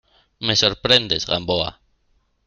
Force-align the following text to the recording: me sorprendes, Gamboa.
me 0.45 0.53
sorprendes, 0.61 1.27
Gamboa. 1.31 1.71